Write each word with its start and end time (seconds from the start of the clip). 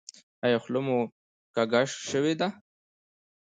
ایا 0.43 0.57
خوله 0.63 0.81
مو 0.85 0.97
کوږه 1.55 1.81
شوې 2.09 2.33
ده؟ 2.39 2.47